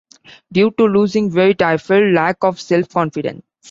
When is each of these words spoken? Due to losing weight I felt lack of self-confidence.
Due 0.51 0.71
to 0.79 0.85
losing 0.87 1.31
weight 1.31 1.61
I 1.61 1.77
felt 1.77 2.11
lack 2.11 2.43
of 2.43 2.59
self-confidence. 2.59 3.43